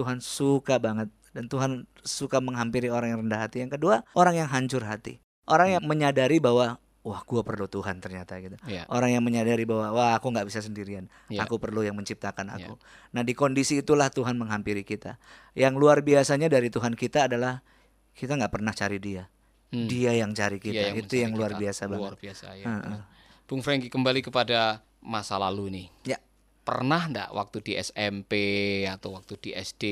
Tuhan 0.01 0.25
suka 0.25 0.81
banget 0.81 1.13
dan 1.37 1.45
Tuhan 1.53 1.85
suka 2.01 2.41
menghampiri 2.41 2.89
orang 2.89 3.13
yang 3.13 3.21
rendah 3.29 3.45
hati. 3.45 3.61
Yang 3.61 3.77
kedua, 3.77 4.03
orang 4.17 4.41
yang 4.41 4.49
hancur 4.49 4.81
hati. 4.83 5.21
Orang 5.45 5.69
yang 5.77 5.85
menyadari 5.85 6.41
bahwa 6.41 6.81
wah 7.01 7.21
gue 7.25 7.43
perlu 7.45 7.67
Tuhan 7.69 8.01
ternyata 8.01 8.41
gitu. 8.41 8.57
Yeah. 8.69 8.89
Orang 8.89 9.13
yang 9.13 9.25
menyadari 9.25 9.65
bahwa 9.65 9.93
wah 9.93 10.11
aku 10.17 10.33
nggak 10.33 10.47
bisa 10.49 10.61
sendirian. 10.65 11.09
Yeah. 11.29 11.45
Aku 11.45 11.61
perlu 11.61 11.85
yang 11.85 11.97
menciptakan 11.97 12.49
aku. 12.49 12.75
Yeah. 12.81 13.13
Nah 13.13 13.23
di 13.25 13.33
kondisi 13.37 13.81
itulah 13.81 14.09
Tuhan 14.13 14.37
menghampiri 14.37 14.85
kita. 14.85 15.21
Yang 15.53 15.75
luar 15.77 16.01
biasanya 16.01 16.49
dari 16.49 16.69
Tuhan 16.73 16.97
kita 16.97 17.29
adalah 17.31 17.61
kita 18.17 18.37
nggak 18.37 18.53
pernah 18.53 18.73
cari 18.73 18.99
dia. 19.01 19.29
Hmm. 19.71 19.87
Dia 19.87 20.19
yang 20.19 20.35
cari 20.35 20.59
kita. 20.59 20.93
yang 20.93 20.97
Itu 20.99 21.15
yang 21.15 21.33
luar 21.37 21.55
kita. 21.57 21.63
biasa 21.69 21.83
banget. 21.87 22.11
Luar 22.11 22.19
biasa 22.19 22.47
ya. 22.59 22.65
-uh. 22.67 23.03
Bung 23.47 23.63
Franky 23.63 23.91
kembali 23.91 24.21
kepada 24.23 24.83
masa 25.03 25.41
lalu 25.41 25.65
nih. 25.73 25.87
Ya 26.15 26.19
pernah 26.71 27.03
enggak 27.03 27.35
waktu 27.35 27.59
di 27.67 27.73
SMP 27.75 28.35
atau 28.87 29.19
waktu 29.19 29.35
di 29.43 29.51
SD 29.51 29.85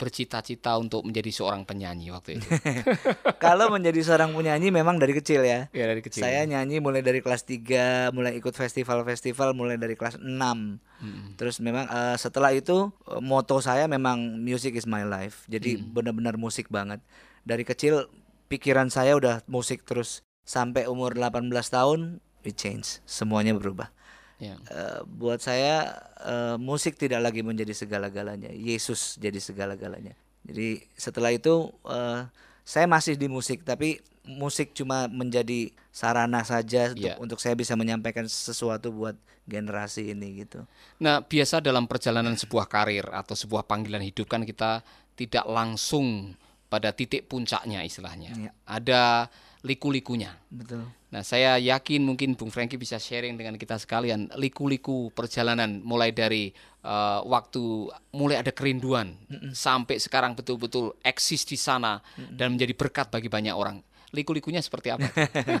bercita-cita 0.00 0.72
untuk 0.80 1.04
menjadi 1.04 1.28
seorang 1.28 1.68
penyanyi 1.68 2.08
waktu 2.08 2.40
itu? 2.40 2.48
Kalau 3.44 3.68
menjadi 3.68 4.00
seorang 4.00 4.32
penyanyi 4.32 4.72
memang 4.72 4.96
dari 4.96 5.12
kecil 5.12 5.44
ya. 5.44 5.68
Ya 5.76 5.84
dari 5.84 6.00
kecil. 6.00 6.24
Saya 6.24 6.48
nyanyi 6.48 6.80
mulai 6.80 7.04
dari 7.04 7.20
kelas 7.20 7.44
3, 7.44 8.16
mulai 8.16 8.32
ikut 8.40 8.56
festival-festival 8.56 9.52
mulai 9.52 9.76
dari 9.76 9.92
kelas 9.92 10.16
6. 10.16 10.24
Hmm. 10.24 11.36
Terus 11.36 11.60
memang 11.60 11.84
uh, 11.92 12.16
setelah 12.16 12.56
itu 12.56 12.88
uh, 13.12 13.20
moto 13.20 13.60
saya 13.60 13.84
memang 13.84 14.40
music 14.40 14.72
is 14.72 14.88
my 14.88 15.04
life. 15.04 15.44
Jadi 15.52 15.76
hmm. 15.76 15.92
benar-benar 15.92 16.40
musik 16.40 16.72
banget. 16.72 17.04
Dari 17.44 17.68
kecil 17.68 18.08
pikiran 18.48 18.88
saya 18.88 19.20
udah 19.20 19.44
musik 19.44 19.84
terus 19.84 20.24
sampai 20.48 20.88
umur 20.88 21.12
18 21.12 21.52
tahun 21.68 22.24
it 22.46 22.56
change, 22.56 23.04
semuanya 23.04 23.52
berubah. 23.52 23.90
Yeah. 24.36 24.60
Ya. 24.68 24.72
Uh, 24.72 25.00
buat 25.08 25.40
saya 25.40 25.96
uh, 26.20 26.56
musik 26.60 27.00
tidak 27.00 27.24
lagi 27.24 27.40
menjadi 27.40 27.72
segala-galanya. 27.72 28.52
Yesus 28.52 29.16
jadi 29.16 29.40
segala-galanya. 29.40 30.12
Jadi 30.46 30.84
setelah 30.94 31.32
itu 31.34 31.72
uh, 31.88 32.28
saya 32.66 32.86
masih 32.90 33.14
di 33.18 33.26
musik, 33.30 33.62
tapi 33.62 34.02
musik 34.26 34.74
cuma 34.74 35.06
menjadi 35.06 35.70
sarana 35.94 36.42
saja 36.42 36.90
untuk, 36.90 37.02
yeah. 37.02 37.16
untuk 37.22 37.38
saya 37.38 37.54
bisa 37.54 37.78
menyampaikan 37.78 38.26
sesuatu 38.26 38.90
buat 38.90 39.14
generasi 39.46 40.10
ini 40.10 40.42
gitu. 40.42 40.66
Nah, 40.98 41.22
biasa 41.22 41.62
dalam 41.62 41.86
perjalanan 41.86 42.34
sebuah 42.34 42.66
karir 42.66 43.06
atau 43.14 43.38
sebuah 43.38 43.64
panggilan 43.64 44.02
hidup 44.02 44.26
kan 44.26 44.42
kita 44.42 44.82
tidak 45.14 45.46
langsung 45.46 46.34
pada 46.66 46.90
titik 46.90 47.30
puncaknya 47.30 47.86
istilahnya. 47.86 48.34
Yeah. 48.34 48.54
Ada 48.66 49.30
liku-likunya. 49.66 50.30
Betul. 50.46 50.86
Nah, 51.10 51.22
saya 51.26 51.58
yakin 51.58 52.06
mungkin 52.06 52.38
Bung 52.38 52.54
Franky 52.54 52.78
bisa 52.78 53.02
sharing 53.02 53.34
dengan 53.34 53.58
kita 53.58 53.74
sekalian 53.82 54.30
liku-liku 54.38 55.10
perjalanan 55.10 55.82
mulai 55.82 56.14
dari 56.14 56.54
uh, 56.86 57.26
waktu 57.26 57.90
mulai 58.14 58.38
ada 58.38 58.54
kerinduan 58.54 59.18
mm 59.26 59.36
-mm. 59.36 59.50
sampai 59.54 59.98
sekarang 59.98 60.38
betul-betul 60.38 60.94
eksis 61.02 61.42
di 61.42 61.58
sana 61.58 61.98
mm 61.98 62.22
-mm. 62.22 62.36
dan 62.38 62.46
menjadi 62.54 62.74
berkat 62.78 63.10
bagi 63.10 63.26
banyak 63.26 63.54
orang. 63.54 63.82
Liku-likunya 64.14 64.62
seperti 64.62 64.94
apa? 64.94 65.10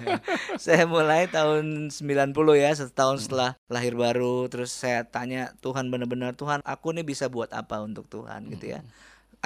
saya 0.64 0.86
mulai 0.86 1.26
tahun 1.26 1.90
90 1.90 2.30
ya, 2.62 2.70
setahun 2.78 3.26
setelah 3.26 3.58
lahir 3.66 3.98
baru, 3.98 4.46
terus 4.46 4.70
saya 4.70 5.02
tanya 5.02 5.50
Tuhan 5.58 5.90
benar-benar 5.90 6.38
Tuhan, 6.38 6.62
aku 6.62 6.94
nih 6.94 7.02
bisa 7.02 7.26
buat 7.26 7.50
apa 7.50 7.82
untuk 7.82 8.06
Tuhan 8.06 8.46
gitu 8.54 8.78
ya 8.78 8.86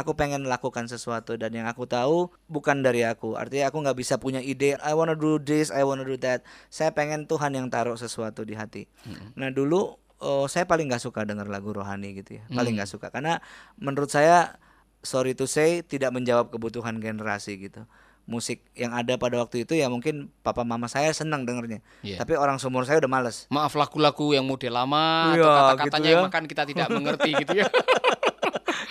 aku 0.00 0.16
pengen 0.16 0.48
lakukan 0.48 0.88
sesuatu 0.88 1.36
dan 1.36 1.52
yang 1.52 1.68
aku 1.68 1.84
tahu 1.84 2.32
bukan 2.48 2.80
dari 2.80 3.04
aku 3.04 3.36
artinya 3.36 3.68
aku 3.68 3.84
nggak 3.84 3.98
bisa 4.00 4.16
punya 4.16 4.40
ide 4.40 4.80
I 4.80 4.96
wanna 4.96 5.14
do 5.14 5.36
this 5.36 5.68
I 5.68 5.84
wanna 5.84 6.08
do 6.08 6.16
that 6.24 6.42
saya 6.72 6.90
pengen 6.96 7.28
Tuhan 7.28 7.52
yang 7.52 7.68
taruh 7.68 8.00
sesuatu 8.00 8.42
di 8.42 8.56
hati 8.56 8.88
hmm. 9.04 9.36
nah 9.36 9.52
dulu 9.52 10.00
oh, 10.24 10.46
saya 10.48 10.64
paling 10.64 10.88
nggak 10.88 11.04
suka 11.04 11.28
dengar 11.28 11.46
lagu 11.46 11.70
rohani 11.70 12.16
gitu 12.16 12.40
ya 12.40 12.44
paling 12.50 12.74
hmm. 12.74 12.82
nggak 12.82 12.88
hmm. 12.88 12.96
suka 12.98 13.06
karena 13.12 13.44
menurut 13.76 14.08
saya 14.08 14.56
sorry 15.04 15.36
to 15.36 15.44
say 15.44 15.84
tidak 15.84 16.12
menjawab 16.16 16.48
kebutuhan 16.48 16.96
generasi 16.98 17.60
gitu 17.60 17.84
musik 18.30 18.62
yang 18.78 18.94
ada 18.94 19.18
pada 19.18 19.42
waktu 19.42 19.66
itu 19.66 19.74
ya 19.74 19.90
mungkin 19.90 20.30
papa 20.46 20.62
mama 20.62 20.86
saya 20.86 21.10
senang 21.10 21.42
dengernya. 21.42 21.82
Yeah. 22.06 22.22
Tapi 22.22 22.38
orang 22.38 22.62
seumur 22.62 22.86
saya 22.86 23.02
udah 23.02 23.10
males. 23.10 23.50
Maaf 23.50 23.74
lagu-lagu 23.74 24.30
yang 24.30 24.46
model 24.46 24.70
lama 24.70 25.34
ya, 25.34 25.42
atau 25.42 25.50
kata-katanya 25.50 25.90
gitu 25.90 26.06
ya. 26.06 26.14
yang 26.14 26.26
makan 26.30 26.44
kita 26.46 26.62
tidak 26.62 26.88
mengerti 26.94 27.30
gitu 27.42 27.54
ya. 27.58 27.66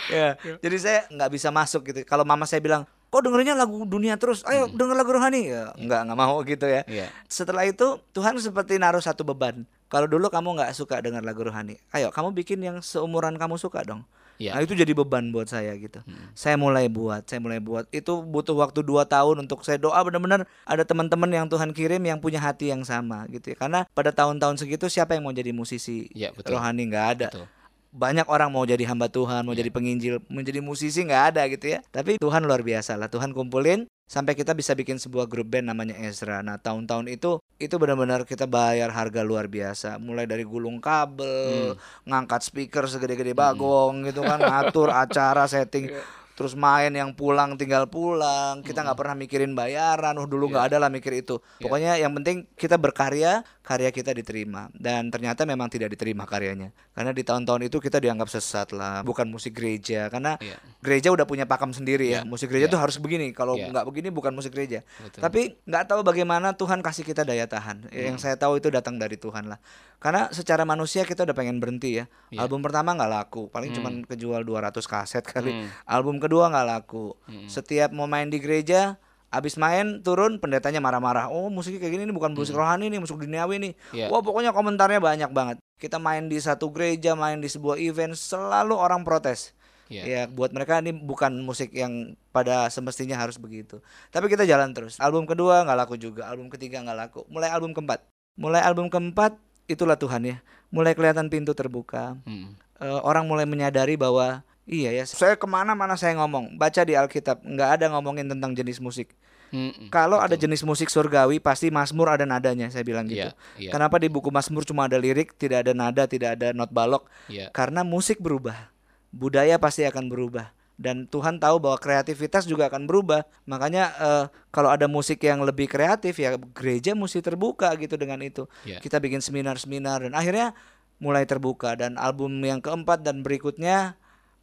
ya. 0.10 0.36
Jadi 0.60 0.78
saya 0.82 1.00
nggak 1.08 1.30
bisa 1.32 1.50
masuk 1.54 1.82
gitu. 1.94 2.02
Kalau 2.04 2.26
mama 2.26 2.50
saya 2.50 2.60
bilang, 2.60 2.84
kok 3.10 3.22
dengernya 3.26 3.58
lagu 3.58 3.86
dunia 3.86 4.16
terus? 4.16 4.46
Ayo 4.46 4.70
hmm. 4.70 4.78
denger 4.78 4.96
lagu 4.98 5.12
rohani. 5.14 5.50
Ya, 5.50 5.54
yeah. 5.54 5.68
nggak 5.78 6.02
nggak 6.10 6.20
mau 6.20 6.36
gitu 6.46 6.66
ya. 6.70 6.82
Yeah. 6.86 7.10
Setelah 7.26 7.66
itu 7.66 7.98
Tuhan 8.14 8.38
seperti 8.38 8.78
naruh 8.78 9.02
satu 9.02 9.26
beban. 9.26 9.66
Kalau 9.90 10.06
dulu 10.06 10.30
kamu 10.30 10.62
nggak 10.62 10.72
suka 10.78 11.02
dengar 11.02 11.26
lagu 11.26 11.42
rohani, 11.42 11.82
ayo 11.98 12.14
kamu 12.14 12.38
bikin 12.38 12.62
yang 12.62 12.78
seumuran 12.86 13.34
kamu 13.42 13.58
suka 13.58 13.82
dong. 13.82 14.06
Ya. 14.40 14.56
Nah 14.56 14.64
itu 14.64 14.72
jadi 14.72 14.96
beban 14.96 15.36
buat 15.36 15.52
saya 15.52 15.76
gitu. 15.76 16.00
Hmm. 16.00 16.32
Saya 16.32 16.56
mulai 16.56 16.88
buat, 16.88 17.28
saya 17.28 17.44
mulai 17.44 17.60
buat. 17.60 17.92
Itu 17.92 18.24
butuh 18.24 18.56
waktu 18.56 18.86
dua 18.88 19.04
tahun 19.04 19.44
untuk 19.44 19.68
saya 19.68 19.76
doa 19.76 20.00
benar-benar 20.00 20.48
ada 20.64 20.84
teman-teman 20.88 21.28
yang 21.28 21.52
Tuhan 21.52 21.76
kirim 21.76 22.00
yang 22.00 22.24
punya 22.24 22.40
hati 22.40 22.72
yang 22.72 22.88
sama 22.88 23.28
gitu 23.28 23.52
ya. 23.52 23.58
Karena 23.60 23.84
pada 23.92 24.16
tahun-tahun 24.16 24.64
segitu 24.64 24.88
siapa 24.88 25.18
yang 25.18 25.28
mau 25.28 25.36
jadi 25.36 25.52
musisi 25.52 26.08
ya, 26.16 26.32
betul. 26.32 26.56
rohani 26.56 26.88
nggak 26.88 27.08
ada. 27.20 27.30
Betul 27.36 27.59
banyak 27.90 28.26
orang 28.30 28.54
mau 28.54 28.64
jadi 28.66 28.86
hamba 28.86 29.10
Tuhan, 29.10 29.46
mau 29.46 29.54
yeah. 29.54 29.66
jadi 29.66 29.70
penginjil, 29.74 30.16
menjadi 30.30 30.62
musisi 30.62 31.02
nggak 31.02 31.24
ada 31.36 31.42
gitu 31.50 31.78
ya. 31.78 31.80
Tapi 31.90 32.22
Tuhan 32.22 32.46
luar 32.46 32.62
biasa 32.62 32.96
lah. 32.96 33.10
Tuhan 33.10 33.34
kumpulin 33.34 33.90
sampai 34.10 34.34
kita 34.34 34.58
bisa 34.58 34.74
bikin 34.74 34.98
sebuah 34.98 35.30
grup 35.30 35.54
band 35.54 35.70
namanya 35.70 35.98
Ezra. 36.02 36.42
Nah 36.42 36.58
tahun-tahun 36.58 37.10
itu 37.10 37.38
itu 37.62 37.76
benar-benar 37.78 38.26
kita 38.26 38.46
bayar 38.46 38.94
harga 38.94 39.22
luar 39.26 39.50
biasa. 39.50 39.98
Mulai 39.98 40.30
dari 40.30 40.46
gulung 40.46 40.78
kabel, 40.82 41.74
hmm. 41.74 42.10
ngangkat 42.10 42.42
speaker 42.46 42.86
segede-gede 42.86 43.34
bagong 43.34 44.06
hmm. 44.06 44.06
gitu 44.14 44.22
kan, 44.26 44.42
ngatur 44.42 44.94
acara, 44.94 45.46
setting. 45.52 45.90
Yeah 45.90 46.18
terus 46.40 46.56
main 46.56 46.96
yang 46.96 47.12
pulang 47.12 47.60
tinggal 47.60 47.92
pulang 47.92 48.64
kita 48.64 48.80
nggak 48.80 48.96
hmm. 48.96 49.04
pernah 49.04 49.16
mikirin 49.20 49.52
bayaran 49.52 50.16
oh 50.16 50.24
dulu 50.24 50.48
nggak 50.48 50.72
yeah. 50.72 50.72
ada 50.72 50.78
lah 50.80 50.88
mikir 50.88 51.12
itu 51.12 51.36
yeah. 51.36 51.68
pokoknya 51.68 51.92
yang 52.00 52.16
penting 52.16 52.48
kita 52.56 52.80
berkarya 52.80 53.44
karya 53.70 53.94
kita 53.94 54.18
diterima 54.18 54.74
dan 54.74 55.14
ternyata 55.14 55.46
memang 55.46 55.70
tidak 55.70 55.94
diterima 55.94 56.26
karyanya 56.26 56.74
karena 56.98 57.14
di 57.14 57.22
tahun-tahun 57.22 57.70
itu 57.70 57.78
kita 57.78 58.02
dianggap 58.02 58.26
sesat 58.26 58.74
lah 58.74 59.06
bukan 59.06 59.30
musik 59.30 59.54
gereja 59.54 60.10
karena 60.10 60.42
yeah. 60.42 60.58
gereja 60.82 61.14
udah 61.14 61.30
punya 61.30 61.46
pakam 61.46 61.70
sendiri 61.70 62.10
yeah. 62.10 62.26
ya 62.26 62.28
musik 62.28 62.50
gereja 62.50 62.66
yeah. 62.66 62.74
tuh 62.74 62.82
harus 62.82 62.98
begini 62.98 63.30
kalau 63.30 63.54
yeah. 63.54 63.70
nggak 63.70 63.86
begini 63.86 64.10
bukan 64.10 64.34
musik 64.34 64.58
gereja 64.58 64.82
Betul. 64.98 65.22
tapi 65.22 65.42
nggak 65.70 65.86
tahu 65.86 66.02
bagaimana 66.02 66.58
Tuhan 66.58 66.82
kasih 66.82 67.06
kita 67.06 67.22
daya 67.22 67.46
tahan 67.46 67.94
hmm. 67.94 67.94
yang 67.94 68.18
saya 68.18 68.34
tahu 68.42 68.58
itu 68.58 68.74
datang 68.74 68.98
dari 68.98 69.22
Tuhan 69.22 69.46
lah 69.46 69.62
karena 70.02 70.34
secara 70.34 70.66
manusia 70.66 71.06
kita 71.06 71.30
udah 71.30 71.36
pengen 71.38 71.62
berhenti 71.62 72.02
ya 72.02 72.10
yeah. 72.34 72.42
album 72.42 72.66
pertama 72.66 72.98
nggak 72.98 73.12
laku 73.12 73.54
paling 73.54 73.70
hmm. 73.70 73.78
cuman 73.78 73.94
kejual 74.10 74.42
200 74.42 74.82
kaset 74.82 75.22
kali 75.22 75.54
hmm. 75.54 75.86
album 75.86 76.18
kedua 76.18 76.50
nggak 76.50 76.68
laku. 76.68 77.16
Hmm. 77.26 77.48
Setiap 77.48 77.94
mau 77.94 78.06
main 78.06 78.28
di 78.28 78.38
gereja, 78.42 78.98
abis 79.30 79.62
main 79.62 80.02
turun 80.02 80.42
pendetanya 80.42 80.82
marah-marah. 80.82 81.30
Oh 81.30 81.54
musiknya 81.54 81.86
kayak 81.86 81.94
gini 81.98 82.04
ini 82.10 82.14
bukan 82.14 82.34
musik 82.34 82.58
hmm. 82.58 82.62
rohani 82.62 82.86
nih, 82.90 83.00
musik 83.02 83.18
duniawi 83.18 83.56
nih. 83.62 83.74
Yeah. 83.94 84.10
Wah 84.10 84.26
pokoknya 84.26 84.52
komentarnya 84.54 84.98
banyak 84.98 85.30
banget. 85.30 85.58
Kita 85.78 86.02
main 86.02 86.28
di 86.28 86.38
satu 86.42 86.74
gereja, 86.74 87.14
main 87.14 87.40
di 87.40 87.48
sebuah 87.48 87.78
event, 87.78 88.18
selalu 88.18 88.76
orang 88.76 89.06
protes. 89.06 89.54
Yeah. 89.90 90.06
Ya 90.06 90.22
buat 90.30 90.54
mereka 90.54 90.82
ini 90.82 90.94
bukan 90.94 91.42
musik 91.42 91.74
yang 91.74 92.14
pada 92.30 92.70
semestinya 92.70 93.18
harus 93.18 93.42
begitu. 93.42 93.82
Tapi 94.14 94.30
kita 94.30 94.46
jalan 94.46 94.74
terus. 94.74 95.02
Album 95.02 95.26
kedua 95.26 95.66
nggak 95.66 95.78
laku 95.78 95.96
juga, 95.98 96.30
album 96.30 96.50
ketiga 96.50 96.82
nggak 96.86 96.98
laku. 96.98 97.22
Mulai 97.30 97.50
album 97.50 97.74
keempat, 97.74 98.06
mulai 98.38 98.62
album 98.62 98.90
keempat 98.90 99.38
itulah 99.70 99.98
Tuhan 99.98 100.26
ya. 100.26 100.38
Mulai 100.70 100.94
kelihatan 100.94 101.30
pintu 101.30 101.54
terbuka. 101.58 102.18
Hmm. 102.26 102.54
Uh, 102.80 103.02
orang 103.04 103.26
mulai 103.26 103.44
menyadari 103.44 103.98
bahwa 104.00 104.46
Iya 104.70 104.94
ya, 104.94 105.04
saya 105.10 105.34
ke 105.34 105.50
mana 105.50 105.74
mana 105.74 105.98
saya 105.98 106.14
ngomong, 106.22 106.54
baca 106.54 106.86
di 106.86 106.94
Alkitab, 106.94 107.42
nggak 107.42 107.70
ada 107.82 107.86
ngomongin 107.90 108.30
tentang 108.30 108.54
jenis 108.54 108.78
musik. 108.78 109.18
Mm 109.50 109.90
Kalau 109.90 110.22
ada 110.22 110.38
jenis 110.38 110.62
musik 110.62 110.94
surgawi, 110.94 111.42
pasti 111.42 111.74
Mazmur 111.74 112.14
ada 112.14 112.22
nadanya, 112.22 112.70
saya 112.70 112.86
bilang 112.86 113.10
gitu. 113.10 113.34
Yeah, 113.34 113.34
yeah. 113.58 113.74
Kenapa 113.74 113.98
di 113.98 114.06
buku 114.06 114.30
Mazmur 114.30 114.62
cuma 114.70 114.86
ada 114.86 115.02
lirik, 115.02 115.34
tidak 115.42 115.66
ada 115.66 115.74
nada, 115.74 116.06
tidak 116.06 116.38
ada 116.38 116.54
not 116.54 116.70
balok? 116.70 117.10
Yeah. 117.26 117.50
Karena 117.50 117.82
musik 117.82 118.22
berubah, 118.22 118.70
budaya 119.10 119.58
pasti 119.58 119.90
akan 119.90 120.06
berubah, 120.06 120.54
dan 120.78 121.10
Tuhan 121.10 121.42
tahu 121.42 121.58
bahwa 121.58 121.82
kreativitas 121.82 122.46
juga 122.46 122.70
akan 122.70 122.86
berubah. 122.86 123.26
Makanya 123.50 123.84
uh, 123.98 124.26
kalau 124.54 124.70
ada 124.70 124.86
musik 124.86 125.20
yang 125.26 125.42
lebih 125.42 125.66
kreatif, 125.66 126.22
ya 126.22 126.38
gereja 126.54 126.94
mesti 126.94 127.26
terbuka 127.26 127.74
gitu 127.82 127.98
dengan 127.98 128.22
itu. 128.22 128.46
Yeah. 128.70 128.80
Kita 128.86 129.02
bikin 129.02 129.20
seminar-seminar 129.20 130.06
dan 130.06 130.14
akhirnya 130.14 130.54
mulai 131.02 131.26
terbuka 131.26 131.74
dan 131.74 131.98
album 131.98 132.38
yang 132.46 132.62
keempat 132.62 133.02
dan 133.02 133.26
berikutnya 133.26 133.98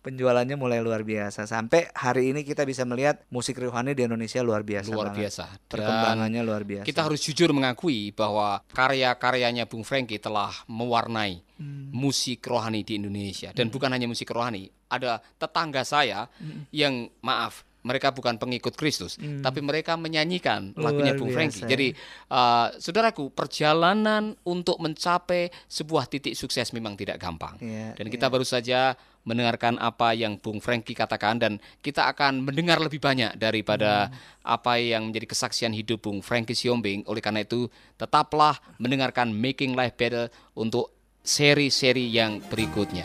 penjualannya 0.07 0.55
mulai 0.55 0.79
luar 0.79 1.03
biasa 1.03 1.51
sampai 1.51 1.91
hari 1.91 2.31
ini 2.31 2.47
kita 2.47 2.63
bisa 2.63 2.87
melihat 2.87 3.27
musik 3.35 3.59
rohani 3.59 3.91
di 3.91 4.07
Indonesia 4.07 4.39
luar 4.39 4.63
biasa 4.63 4.95
luar 4.95 5.11
banget. 5.11 5.19
biasa 5.27 5.45
perkembangannya 5.67 6.43
luar 6.47 6.63
biasa 6.63 6.87
kita 6.87 7.11
harus 7.11 7.19
jujur 7.27 7.51
mengakui 7.51 8.15
bahwa 8.15 8.63
karya-karyanya 8.71 9.67
Bung 9.67 9.83
Franky 9.83 10.23
telah 10.23 10.55
mewarnai 10.71 11.43
hmm. 11.59 11.91
musik 11.91 12.47
rohani 12.47 12.87
di 12.87 13.03
Indonesia 13.03 13.51
dan 13.51 13.67
hmm. 13.67 13.75
bukan 13.75 13.91
hanya 13.91 14.07
musik 14.07 14.31
rohani 14.31 14.71
ada 14.87 15.19
tetangga 15.43 15.83
saya 15.83 16.31
hmm. 16.39 16.71
yang 16.71 17.11
maaf 17.19 17.67
mereka 17.87 18.11
bukan 18.11 18.35
pengikut 18.35 18.75
Kristus, 18.75 19.15
hmm. 19.15 19.47
tapi 19.47 19.63
mereka 19.63 19.95
menyanyikan 19.95 20.75
lagunya 20.75 21.15
Bung 21.15 21.31
Franky. 21.31 21.63
Jadi, 21.63 21.95
uh, 22.35 22.75
saudaraku, 22.83 23.31
perjalanan 23.31 24.35
untuk 24.43 24.83
mencapai 24.83 25.55
sebuah 25.71 26.11
titik 26.11 26.35
sukses 26.35 26.75
memang 26.75 26.99
tidak 26.99 27.23
gampang. 27.23 27.55
Yeah, 27.63 27.95
dan 27.95 28.11
kita 28.11 28.27
yeah. 28.27 28.35
baru 28.35 28.43
saja 28.43 28.81
mendengarkan 29.27 29.77
apa 29.83 30.15
yang 30.15 30.39
Bung 30.39 30.63
Franky 30.63 30.95
katakan 30.95 31.43
dan 31.43 31.59
kita 31.83 32.07
akan 32.15 32.47
mendengar 32.47 32.79
lebih 32.79 33.03
banyak 33.03 33.35
daripada 33.35 34.09
hmm. 34.09 34.47
apa 34.47 34.79
yang 34.79 35.11
menjadi 35.11 35.27
kesaksian 35.35 35.75
hidup 35.75 36.07
Bung 36.07 36.23
Franky 36.23 36.55
Siombing. 36.55 37.03
Oleh 37.11 37.21
karena 37.21 37.43
itu, 37.43 37.67
tetaplah 37.99 38.57
mendengarkan 38.79 39.35
Making 39.35 39.75
Life 39.75 39.99
Better 39.99 40.31
untuk 40.55 40.95
seri-seri 41.27 42.07
yang 42.07 42.39
berikutnya. 42.47 43.05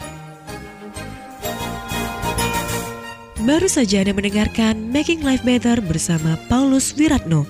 Baru 3.41 3.65
saja 3.65 4.05
Anda 4.05 4.13
mendengarkan 4.13 4.93
Making 4.93 5.25
Life 5.25 5.41
Better 5.41 5.81
bersama 5.81 6.37
Paulus 6.45 6.93
Wiratno. 6.93 7.49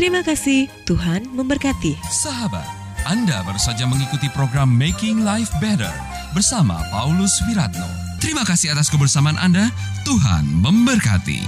Terima 0.00 0.24
kasih, 0.24 0.64
Tuhan 0.88 1.28
memberkati. 1.28 1.92
Sahabat, 2.08 2.64
Anda 3.04 3.44
baru 3.44 3.60
saja 3.60 3.84
mengikuti 3.84 4.32
program 4.32 4.72
Making 4.72 5.28
Life 5.28 5.52
Better 5.60 5.92
bersama 6.32 6.80
Paulus 6.88 7.36
Wiratno. 7.44 7.84
Terima 8.16 8.40
kasih 8.48 8.72
atas 8.72 8.88
kebersamaan 8.88 9.36
Anda. 9.36 9.68
Tuhan 10.08 10.48
memberkati. 10.64 11.44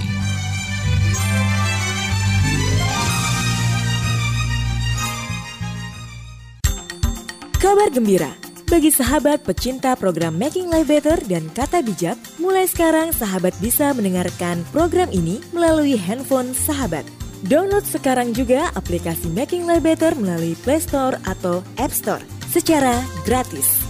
Kabar 7.57 7.89
gembira 7.89 8.37
bagi 8.69 8.93
sahabat 8.93 9.41
pecinta 9.49 9.97
program 9.97 10.37
Making 10.37 10.69
Life 10.69 10.93
Better 10.93 11.17
dan 11.25 11.49
Kata 11.57 11.81
Bijak, 11.81 12.21
mulai 12.37 12.69
sekarang 12.69 13.17
sahabat 13.17 13.57
bisa 13.57 13.97
mendengarkan 13.97 14.61
program 14.69 15.09
ini 15.09 15.41
melalui 15.49 15.97
handphone 15.97 16.53
sahabat. 16.53 17.22
Download 17.43 17.83
sekarang 17.83 18.31
juga 18.31 18.71
aplikasi 18.71 19.27
Making 19.27 19.67
Life 19.67 19.83
Better 19.83 20.15
melalui 20.15 20.55
Play 20.63 20.79
Store 20.79 21.19
atau 21.27 21.59
App 21.75 21.91
Store 21.91 22.23
secara 22.47 23.03
gratis. 23.27 23.82